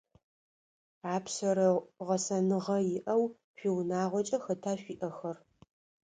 Апшъэрэ 1.13 1.67
гъэсэныгъэ 2.05 2.77
иӏэу 2.97 3.23
шъуиунагъокӏэ 3.57 4.37
хэта 4.43 4.73
шъуиӏэхэр? 4.81 5.37